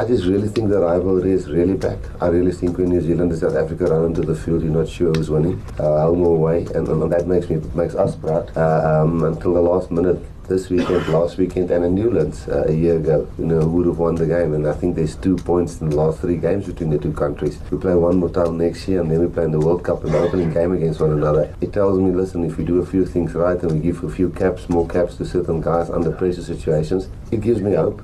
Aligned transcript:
I 0.00 0.06
just 0.06 0.24
really 0.24 0.48
think 0.48 0.70
the 0.70 0.78
rivalry 0.80 1.32
is 1.32 1.50
really 1.50 1.74
back. 1.74 1.98
I 2.22 2.28
really 2.28 2.52
think 2.52 2.78
when 2.78 2.88
New 2.88 3.02
Zealand 3.02 3.32
and 3.32 3.38
South 3.38 3.54
Africa 3.54 3.84
run 3.84 4.06
into 4.06 4.22
the 4.22 4.34
field, 4.34 4.62
you're 4.62 4.72
not 4.72 4.88
sure 4.88 5.12
who's 5.12 5.28
winning, 5.28 5.62
uh, 5.78 6.00
home 6.00 6.22
or 6.22 6.36
away, 6.36 6.64
and, 6.74 6.88
and 6.88 7.12
that 7.12 7.26
makes 7.26 7.50
me 7.50 7.60
makes 7.74 7.94
us 7.94 8.16
proud. 8.16 8.50
Uh, 8.56 9.02
um, 9.02 9.22
until 9.24 9.52
the 9.52 9.60
last 9.60 9.90
minute, 9.90 10.18
this 10.48 10.70
weekend, 10.70 11.06
last 11.08 11.36
weekend, 11.36 11.70
and 11.70 11.84
in 11.84 11.94
Newlands 11.94 12.48
uh, 12.48 12.64
a 12.66 12.72
year 12.72 12.96
ago, 12.96 13.28
you 13.38 13.44
know, 13.44 13.58
would 13.58 13.84
have 13.84 13.98
won 13.98 14.14
the 14.14 14.24
game? 14.24 14.54
And 14.54 14.66
I 14.66 14.72
think 14.72 14.96
there's 14.96 15.16
two 15.16 15.36
points 15.36 15.82
in 15.82 15.90
the 15.90 15.96
last 15.96 16.20
three 16.22 16.38
games 16.38 16.64
between 16.64 16.88
the 16.88 16.98
two 16.98 17.12
countries. 17.12 17.58
We 17.70 17.76
play 17.76 17.94
one 17.94 18.16
more 18.16 18.30
time 18.30 18.56
next 18.56 18.88
year, 18.88 19.02
and 19.02 19.10
then 19.10 19.20
we 19.20 19.28
play 19.28 19.44
in 19.44 19.52
the 19.52 19.60
World 19.60 19.84
Cup 19.84 20.02
in 20.02 20.12
the 20.12 20.18
opening 20.18 20.50
game 20.50 20.72
against 20.72 21.00
one 21.00 21.12
another. 21.12 21.54
It 21.60 21.74
tells 21.74 21.98
me, 21.98 22.10
listen, 22.10 22.42
if 22.44 22.56
we 22.56 22.64
do 22.64 22.78
a 22.78 22.86
few 22.86 23.04
things 23.04 23.34
right 23.34 23.62
and 23.62 23.70
we 23.70 23.80
give 23.80 24.02
a 24.02 24.10
few 24.10 24.30
caps, 24.30 24.66
more 24.70 24.88
caps 24.88 25.16
to 25.16 25.26
certain 25.26 25.60
guys 25.60 25.90
under 25.90 26.10
pressure 26.10 26.42
situations, 26.42 27.10
it 27.30 27.42
gives 27.42 27.60
me 27.60 27.74
hope. 27.74 28.02